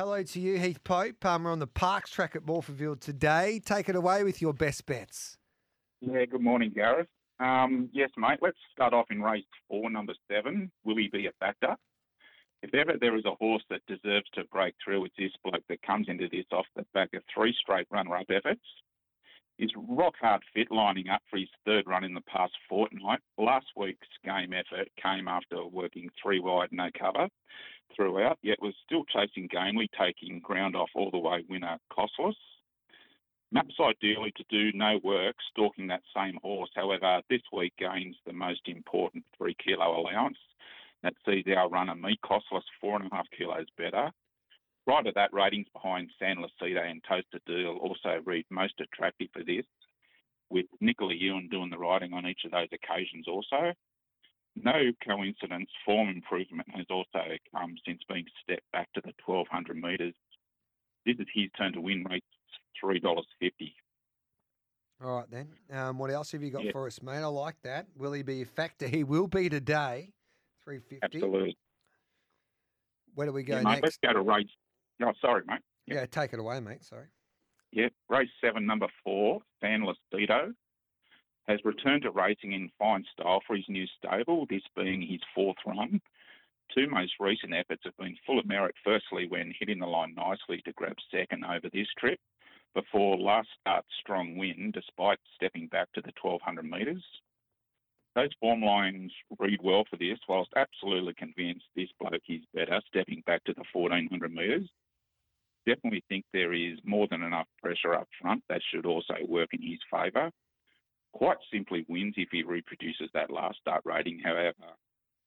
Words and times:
Hello 0.00 0.22
to 0.22 0.40
you, 0.40 0.56
Heath 0.56 0.82
Pope. 0.82 1.22
Um, 1.26 1.44
on 1.46 1.58
the 1.58 1.66
Parks 1.66 2.10
track 2.10 2.34
at 2.34 2.46
Morphettville 2.46 2.98
today. 3.00 3.60
Take 3.62 3.86
it 3.90 3.94
away 3.94 4.24
with 4.24 4.40
your 4.40 4.54
best 4.54 4.86
bets. 4.86 5.36
Yeah, 6.00 6.24
good 6.24 6.40
morning, 6.40 6.72
Gareth. 6.74 7.06
Um, 7.38 7.90
yes, 7.92 8.08
mate, 8.16 8.38
let's 8.40 8.56
start 8.72 8.94
off 8.94 9.10
in 9.10 9.20
race 9.20 9.44
four, 9.68 9.90
number 9.90 10.14
seven. 10.26 10.72
Will 10.84 10.96
he 10.96 11.10
be 11.12 11.26
a 11.26 11.32
factor? 11.38 11.76
If 12.62 12.72
ever 12.72 12.94
there 12.98 13.14
is 13.14 13.26
a 13.26 13.34
horse 13.34 13.62
that 13.68 13.82
deserves 13.86 14.24
to 14.36 14.44
break 14.50 14.74
through, 14.82 15.04
it's 15.04 15.14
this 15.18 15.32
bloke 15.44 15.64
that 15.68 15.82
comes 15.82 16.06
into 16.08 16.30
this 16.30 16.46
off 16.50 16.64
the 16.74 16.86
back 16.94 17.10
of 17.12 17.22
three 17.34 17.54
straight 17.60 17.86
runner-up 17.90 18.30
efforts. 18.30 18.64
He's 19.60 19.68
rock 19.76 20.14
hard 20.18 20.42
fit, 20.54 20.70
lining 20.70 21.10
up 21.10 21.20
for 21.28 21.36
his 21.36 21.50
third 21.66 21.86
run 21.86 22.02
in 22.02 22.14
the 22.14 22.22
past 22.22 22.54
fortnight. 22.66 23.20
Last 23.36 23.66
week's 23.76 24.08
game 24.24 24.54
effort 24.54 24.88
came 24.96 25.28
after 25.28 25.66
working 25.66 26.08
three 26.20 26.40
wide, 26.40 26.70
no 26.72 26.88
cover 26.98 27.28
throughout, 27.94 28.38
yet 28.40 28.62
was 28.62 28.72
still 28.86 29.04
chasing 29.04 29.48
gamely, 29.52 29.90
taking 30.00 30.40
ground 30.40 30.76
off 30.76 30.88
all 30.94 31.10
the 31.10 31.18
way 31.18 31.44
winner 31.46 31.76
Costless. 31.92 32.36
Maps 33.52 33.74
ideally 33.78 34.32
to 34.38 34.44
do 34.48 34.72
no 34.72 34.98
work 35.04 35.36
stalking 35.50 35.88
that 35.88 36.04
same 36.16 36.38
horse. 36.42 36.70
However, 36.74 37.20
this 37.28 37.42
week 37.52 37.74
gains 37.76 38.16
the 38.24 38.32
most 38.32 38.62
important 38.64 39.24
three 39.36 39.56
kilo 39.62 40.00
allowance. 40.00 40.38
That 41.02 41.12
sees 41.26 41.44
our 41.54 41.68
runner 41.68 41.96
meet 41.96 42.22
Costless 42.22 42.64
four 42.80 42.96
and 42.98 43.12
a 43.12 43.14
half 43.14 43.26
kilos 43.36 43.66
better. 43.76 44.10
Right 44.90 45.06
at 45.06 45.14
that, 45.14 45.32
ratings 45.32 45.68
behind 45.72 46.10
San 46.18 46.38
Lucido 46.38 46.80
and 46.82 47.00
Toasted 47.08 47.42
Deal 47.46 47.78
also 47.80 48.20
read 48.24 48.44
most 48.50 48.74
attractive 48.80 49.28
for 49.32 49.44
this, 49.44 49.64
with 50.50 50.66
Nicola 50.80 51.14
Ewan 51.14 51.48
doing 51.48 51.70
the 51.70 51.78
riding 51.78 52.12
on 52.12 52.26
each 52.26 52.40
of 52.44 52.50
those 52.50 52.66
occasions 52.72 53.28
also. 53.28 53.72
No 54.56 54.72
coincidence, 55.06 55.70
form 55.84 56.08
improvement 56.08 56.68
has 56.74 56.86
also 56.90 57.22
come 57.54 57.76
since 57.86 58.00
being 58.08 58.24
stepped 58.42 58.68
back 58.72 58.92
to 58.94 59.00
the 59.02 59.12
1200 59.24 59.76
metres. 59.76 60.14
This 61.06 61.14
is 61.20 61.26
his 61.32 61.50
turn 61.56 61.72
to 61.74 61.80
win 61.80 62.02
rates 62.10 62.26
$3.50. 62.82 63.22
All 65.04 65.18
right, 65.18 65.30
then. 65.30 65.50
Um, 65.70 65.98
what 65.98 66.10
else 66.10 66.32
have 66.32 66.42
you 66.42 66.50
got 66.50 66.64
Yeah. 66.64 66.72
for 66.72 66.88
us, 66.88 67.00
mate? 67.00 67.18
I 67.22 67.26
like 67.26 67.62
that. 67.62 67.86
Will 67.96 68.12
he 68.12 68.22
be 68.24 68.42
a 68.42 68.44
factor? 68.44 68.88
He 68.96 69.04
will 69.04 69.28
be 69.28 69.48
today. 69.48 70.10
350. 70.64 70.98
Absolutely. 71.04 71.56
Where 73.14 73.28
do 73.28 73.32
we 73.32 73.44
go 73.44 73.54
Yeah, 73.58 73.62
mate, 73.62 73.82
let's 73.84 73.98
next? 74.02 74.02
go 74.02 74.12
to 74.14 74.20
race. 74.22 74.48
No, 75.00 75.08
oh, 75.08 75.12
sorry, 75.18 75.42
mate. 75.46 75.60
Yeah, 75.86 76.04
take 76.04 76.34
it 76.34 76.38
away, 76.38 76.60
mate. 76.60 76.84
Sorry. 76.84 77.06
Yeah, 77.72 77.88
race 78.10 78.28
seven, 78.44 78.66
number 78.66 78.86
four, 79.02 79.40
San 79.60 79.80
Lucido, 79.80 80.52
has 81.48 81.58
returned 81.64 82.02
to 82.02 82.10
racing 82.10 82.52
in 82.52 82.70
fine 82.78 83.04
style 83.12 83.40
for 83.46 83.56
his 83.56 83.64
new 83.68 83.86
stable, 83.96 84.46
this 84.50 84.62
being 84.76 85.00
his 85.00 85.20
fourth 85.34 85.56
run. 85.66 86.00
Two 86.76 86.86
most 86.88 87.12
recent 87.18 87.54
efforts 87.54 87.82
have 87.84 87.96
been 87.96 88.16
full 88.26 88.38
of 88.38 88.46
merit, 88.46 88.74
firstly, 88.84 89.26
when 89.26 89.54
hitting 89.58 89.78
the 89.78 89.86
line 89.86 90.14
nicely 90.14 90.60
to 90.66 90.72
grab 90.74 90.96
second 91.10 91.44
over 91.44 91.70
this 91.72 91.88
trip, 91.98 92.20
before 92.74 93.16
last 93.16 93.48
start's 93.58 93.88
strong 94.00 94.36
win, 94.36 94.70
despite 94.74 95.18
stepping 95.34 95.66
back 95.68 95.90
to 95.94 96.02
the 96.02 96.12
1200 96.20 96.62
metres. 96.62 97.02
Those 98.14 98.30
form 98.38 98.62
lines 98.62 99.12
read 99.38 99.60
well 99.62 99.84
for 99.88 99.96
this, 99.96 100.18
whilst 100.28 100.52
absolutely 100.56 101.14
convinced 101.14 101.64
this 101.74 101.88
bloke 101.98 102.22
is 102.28 102.42
better, 102.52 102.80
stepping 102.86 103.22
back 103.26 103.42
to 103.44 103.54
the 103.54 103.64
1400 103.72 104.32
metres 104.32 104.68
definitely 105.74 106.04
think 106.08 106.24
there 106.32 106.52
is 106.52 106.78
more 106.84 107.06
than 107.10 107.22
enough 107.22 107.46
pressure 107.62 107.94
up 107.94 108.08
front. 108.20 108.42
That 108.48 108.60
should 108.72 108.86
also 108.86 109.14
work 109.28 109.50
in 109.52 109.62
his 109.62 109.78
favour. 109.90 110.30
Quite 111.12 111.38
simply 111.52 111.84
wins 111.88 112.14
if 112.16 112.28
he 112.30 112.42
reproduces 112.42 113.08
that 113.14 113.30
last 113.30 113.58
start 113.60 113.82
rating. 113.84 114.20
However, 114.24 114.54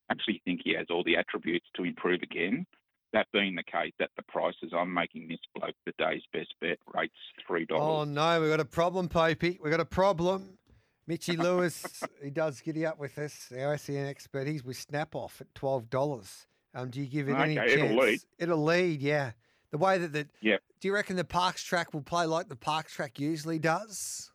I 0.10 0.14
actually 0.14 0.42
think 0.46 0.62
he 0.64 0.76
has 0.76 0.88
all 0.90 1.04
the 1.04 1.18
attributes 1.18 1.68
to 1.76 1.84
improve 1.84 2.22
again. 2.22 2.66
That 3.12 3.28
being 3.32 3.56
the 3.56 3.64
case, 3.64 3.94
at 4.02 4.10
the 4.16 4.24
prices 4.24 4.72
I'm 4.76 4.92
making 4.92 5.28
this 5.28 5.40
bloke 5.56 5.76
the 5.86 5.94
day's 6.00 6.24
best 6.34 6.54
bet 6.62 6.80
rates 6.96 7.14
three 7.46 7.66
dollars. 7.66 8.08
Oh 8.08 8.12
no. 8.12 8.42
We've 8.42 8.50
got 8.50 8.60
a 8.60 8.66
problem, 8.66 9.08
Popey. 9.08 9.60
We've 9.62 9.72
got 9.72 9.80
a 9.80 9.86
problem. 9.86 10.58
Mitchy 11.06 11.36
Lewis, 11.36 12.02
he 12.24 12.30
does 12.30 12.62
giddy 12.62 12.86
up 12.86 12.98
with 12.98 13.18
us, 13.18 13.52
our 13.58 13.78
SEN 13.78 14.08
expert. 14.08 14.48
He's 14.48 14.64
with 14.64 14.78
Snap 14.78 15.16
Off 15.16 15.42
at 15.42 15.54
$12. 15.54 16.46
Um, 16.76 16.90
do 16.90 17.02
you 17.02 17.08
give 17.08 17.28
it 17.30 17.36
any 17.36 17.56
chance? 17.56 17.72
it'll 17.72 17.98
lead. 17.98 18.20
It'll 18.40 18.64
lead, 18.64 19.02
yeah. 19.02 19.32
The 19.74 19.80
way 19.80 19.98
that 19.98 20.14
the. 20.14 20.28
Yep. 20.42 20.62
Do 20.80 20.88
you 20.88 20.94
reckon 20.94 21.16
the 21.16 21.24
Parks 21.24 21.64
track 21.64 21.96
will 21.96 22.04
play 22.04 22.28
like 22.28 22.48
the 22.48 22.56
Parks 22.56 22.94
track 22.94 23.20
usually 23.20 23.58
does? 23.58 24.32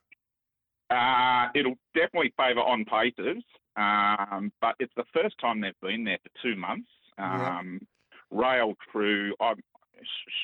Uh, 0.91 1.47
it'll 1.55 1.77
definitely 1.95 2.35
favour 2.37 2.59
on 2.59 2.85
paces, 2.85 3.45
um, 3.77 4.51
but 4.61 4.75
it's 4.81 4.93
the 4.97 5.05
first 5.15 5.37
time 5.41 5.61
they've 5.61 5.81
been 5.81 6.03
there 6.03 6.19
for 6.25 6.31
two 6.43 6.57
months. 6.57 6.89
Yeah. 7.19 7.59
Um, 7.61 7.81
Rail 8.33 8.75
crew, 8.91 9.33
I'm, 9.41 9.63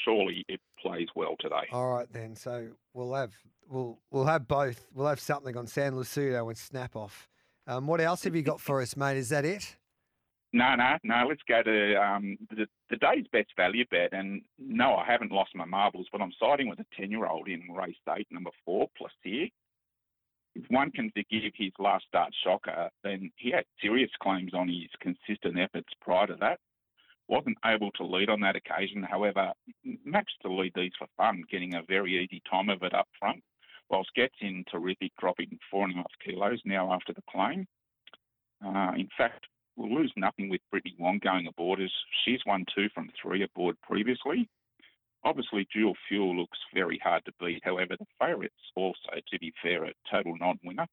surely 0.04 0.44
it 0.48 0.60
plays 0.80 1.08
well 1.16 1.34
today. 1.40 1.66
All 1.72 1.90
right 1.90 2.06
then. 2.12 2.36
So 2.36 2.68
we'll 2.92 3.14
have 3.14 3.32
we'll 3.68 3.98
we'll 4.12 4.26
have 4.26 4.46
both. 4.46 4.86
We'll 4.94 5.08
have 5.08 5.18
something 5.18 5.56
on 5.56 5.66
San 5.66 5.94
Lucido 5.94 6.46
and 6.46 6.56
Snap 6.56 6.94
Off. 6.94 7.28
Um, 7.66 7.88
what 7.88 8.00
else 8.00 8.22
have 8.22 8.36
you 8.36 8.42
got 8.42 8.60
for 8.60 8.80
us, 8.80 8.96
mate? 8.96 9.16
Is 9.16 9.30
that 9.30 9.44
it? 9.44 9.74
No, 10.54 10.76
no, 10.76 10.96
no. 11.02 11.26
Let's 11.28 11.42
go 11.48 11.64
to 11.64 11.94
um, 12.00 12.38
the, 12.48 12.66
the 12.88 12.96
day's 12.96 13.26
best 13.32 13.48
value 13.56 13.84
bet. 13.90 14.10
And 14.12 14.40
no, 14.56 14.94
I 14.94 15.04
haven't 15.04 15.32
lost 15.32 15.50
my 15.56 15.64
marbles, 15.64 16.06
but 16.12 16.20
I'm 16.20 16.32
siding 16.38 16.68
with 16.68 16.78
a 16.78 16.86
10 16.96 17.10
year 17.10 17.26
old 17.26 17.48
in 17.48 17.60
race 17.74 17.96
eight, 18.16 18.28
number 18.30 18.50
four, 18.64 18.86
plus 18.96 19.10
here. 19.24 19.48
If 20.54 20.62
one 20.68 20.92
can 20.92 21.10
forgive 21.10 21.52
his 21.56 21.72
last 21.80 22.04
start 22.06 22.32
shocker, 22.44 22.88
then 23.02 23.32
he 23.34 23.50
had 23.50 23.64
serious 23.82 24.10
claims 24.22 24.54
on 24.54 24.68
his 24.68 24.86
consistent 25.00 25.58
efforts 25.58 25.88
prior 26.00 26.28
to 26.28 26.36
that. 26.40 26.60
Wasn't 27.26 27.58
able 27.66 27.90
to 27.96 28.06
lead 28.06 28.30
on 28.30 28.40
that 28.42 28.54
occasion, 28.54 29.02
however, 29.02 29.50
matched 30.04 30.36
to 30.42 30.52
lead 30.54 30.70
these 30.76 30.92
for 30.96 31.08
fun, 31.16 31.42
getting 31.50 31.74
a 31.74 31.82
very 31.88 32.22
easy 32.22 32.40
time 32.48 32.68
of 32.68 32.84
it 32.84 32.94
up 32.94 33.08
front, 33.18 33.42
whilst 33.90 34.14
gets 34.14 34.36
in 34.40 34.64
terrific, 34.70 35.10
dropping 35.18 35.58
four 35.68 35.84
and 35.84 35.94
a 35.94 35.96
half 35.96 36.12
kilos 36.24 36.60
now 36.64 36.92
after 36.92 37.12
the 37.12 37.22
claim. 37.28 37.66
Uh, 38.64 38.92
in 38.96 39.08
fact, 39.18 39.46
we'll 39.76 39.94
lose 39.94 40.12
nothing 40.16 40.48
with 40.48 40.60
Brittany 40.70 40.94
Wong 40.98 41.20
going 41.22 41.46
aboard 41.46 41.80
as 41.80 41.90
she's 42.24 42.40
won 42.46 42.64
two 42.74 42.88
from 42.94 43.10
three 43.20 43.42
aboard 43.42 43.76
previously. 43.82 44.48
Obviously, 45.24 45.66
dual 45.72 45.94
fuel 46.06 46.36
looks 46.36 46.58
very 46.74 47.00
hard 47.02 47.24
to 47.24 47.32
beat. 47.40 47.62
However, 47.64 47.96
the 47.98 48.06
favourites 48.20 48.54
also, 48.76 49.10
to 49.32 49.38
be 49.38 49.52
fair, 49.62 49.84
a 49.84 49.92
total 50.10 50.36
non-winner. 50.36 50.86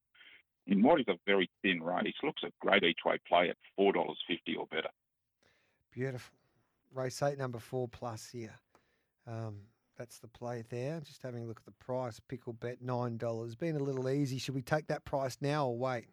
In 0.67 0.81
what 0.81 1.01
is 1.01 1.07
a 1.09 1.17
very 1.25 1.49
thin 1.61 1.83
race, 1.83 2.13
looks 2.23 2.43
a 2.43 2.51
great 2.61 2.83
each-way 2.83 3.17
play 3.27 3.49
at 3.49 3.57
$4.50 3.77 4.15
or 4.57 4.67
better. 4.67 4.89
Beautiful. 5.91 6.35
Race 6.93 7.21
eight, 7.21 7.37
number 7.37 7.59
four 7.59 7.87
plus 7.87 8.29
here. 8.31 8.53
Um, 9.27 9.61
that's 9.97 10.19
the 10.19 10.27
play 10.27 10.63
there. 10.69 10.99
Just 11.01 11.21
having 11.21 11.43
a 11.43 11.45
look 11.45 11.59
at 11.59 11.65
the 11.65 11.83
price. 11.83 12.19
PickleBet 12.19 12.81
nine 12.81 13.17
dollars. 13.17 13.55
Been 13.55 13.75
a 13.75 13.83
little 13.83 14.09
easy. 14.09 14.37
Should 14.37 14.55
we 14.55 14.61
take 14.61 14.87
that 14.87 15.05
price 15.05 15.37
now 15.41 15.67
or 15.67 15.77
wait? 15.77 16.07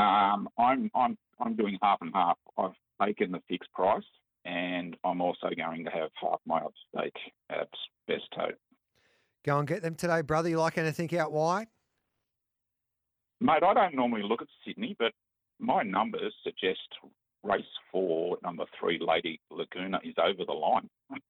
Um, 0.00 0.48
I'm, 0.58 0.90
I'm, 0.94 1.18
I'm 1.40 1.54
doing 1.56 1.78
half 1.82 1.98
and 2.00 2.10
half. 2.14 2.38
I've 2.58 2.72
taken 3.04 3.32
the 3.32 3.40
fixed 3.48 3.72
price 3.72 4.02
and 4.44 4.96
I'm 5.04 5.20
also 5.20 5.48
going 5.56 5.84
to 5.84 5.90
have 5.90 6.10
half 6.20 6.40
my 6.46 6.60
odd 6.60 6.72
stake 6.94 7.16
at 7.50 7.68
best 8.08 8.24
tote. 8.34 8.56
Go 9.44 9.58
and 9.58 9.68
get 9.68 9.82
them 9.82 9.94
today, 9.94 10.22
brother. 10.22 10.48
You 10.48 10.58
like 10.58 10.78
anything 10.78 11.16
out 11.18 11.32
wide? 11.32 11.68
Mate, 13.40 13.62
I 13.62 13.74
don't 13.74 13.94
normally 13.94 14.22
look 14.22 14.42
at 14.42 14.48
Sydney, 14.66 14.94
but 14.98 15.12
my 15.58 15.82
numbers 15.82 16.34
suggest 16.44 16.80
race 17.42 17.64
four, 17.90 18.36
number 18.42 18.64
three, 18.78 18.98
Lady 19.00 19.40
Laguna, 19.50 19.98
is 20.04 20.14
over 20.18 20.44
the 20.46 20.52
line. 20.52 20.88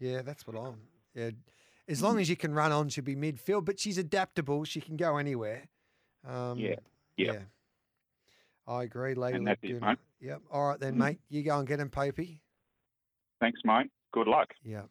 Yeah, 0.00 0.22
that's 0.22 0.44
what 0.44 0.56
I'm. 0.56 0.74
Yeah, 1.14 1.30
as 1.88 2.02
long 2.02 2.18
as 2.18 2.28
you 2.28 2.36
can 2.36 2.52
run 2.52 2.72
on, 2.72 2.88
she'll 2.88 3.04
be 3.04 3.14
midfield. 3.14 3.64
But 3.64 3.78
she's 3.78 3.96
adaptable. 3.96 4.64
She 4.64 4.80
can 4.80 4.96
go 4.96 5.16
anywhere. 5.18 5.62
Um, 6.28 6.58
Yeah, 6.58 6.74
yeah. 7.16 7.32
yeah. 7.32 7.38
I 8.66 8.82
agree, 8.84 9.14
Lady 9.14 9.36
And 9.36 9.46
that's 9.46 9.60
it, 9.62 9.80
mate. 9.80 9.98
Yep. 10.20 10.42
All 10.50 10.68
right 10.68 10.80
then, 10.80 10.94
Mm. 10.94 10.98
mate. 10.98 11.20
You 11.28 11.42
go 11.42 11.58
and 11.58 11.68
get 11.68 11.80
him, 11.80 11.90
Popey. 11.90 12.40
Thanks, 13.40 13.60
mate. 13.64 13.90
Good 14.12 14.26
luck. 14.26 14.54
Yep. 14.62 14.88